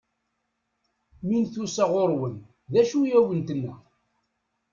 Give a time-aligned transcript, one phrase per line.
[1.25, 2.35] Mi n-tusa ɣur-wen,
[2.71, 3.73] d acu i awen-tenna?